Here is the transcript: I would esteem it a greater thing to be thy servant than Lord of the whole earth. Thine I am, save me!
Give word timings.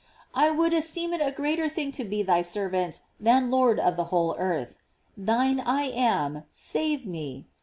I 0.33 0.49
would 0.49 0.73
esteem 0.73 1.13
it 1.13 1.21
a 1.21 1.31
greater 1.31 1.69
thing 1.69 1.91
to 1.91 2.03
be 2.03 2.23
thy 2.23 2.41
servant 2.41 3.01
than 3.19 3.51
Lord 3.51 3.79
of 3.79 3.97
the 3.97 4.05
whole 4.05 4.35
earth. 4.39 4.79
Thine 5.15 5.59
I 5.59 5.83
am, 5.91 6.45
save 6.51 7.05
me! 7.05 7.45